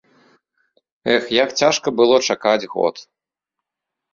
[1.15, 2.95] Эх, як цяжка было чакаць год.